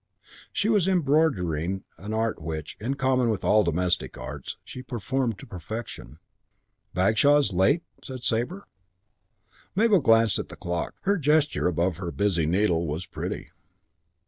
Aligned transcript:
She 0.51 0.67
was 0.67 0.87
embroidering, 0.87 1.83
an 1.99 2.11
art 2.11 2.41
which, 2.41 2.75
in 2.79 2.95
common 2.95 3.29
with 3.29 3.43
all 3.43 3.63
the 3.63 3.69
domestic 3.69 4.17
arts, 4.17 4.57
she 4.63 4.81
performed 4.81 5.37
to 5.37 5.45
perfection. 5.45 6.17
"Bagshaw's 6.95 7.53
late?" 7.53 7.83
said 8.03 8.23
Sabre. 8.23 8.65
Mabel 9.75 9.99
glanced 9.99 10.39
at 10.39 10.49
the 10.49 10.55
clock. 10.55 10.95
Her 11.01 11.17
gesture 11.17 11.67
above 11.67 11.97
her 11.97 12.09
busy 12.11 12.47
needle 12.47 12.87
was 12.87 13.05
pretty. 13.05 13.51